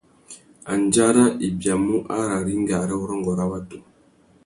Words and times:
Andjara 0.73 1.25
i 1.47 1.47
biamú 1.57 1.95
ararringa 2.17 2.77
râ 2.87 2.95
urrôngô 3.01 3.33
râ 3.39 3.45
watu. 3.51 3.77